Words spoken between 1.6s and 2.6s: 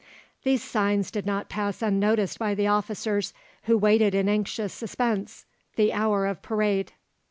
unnoticed by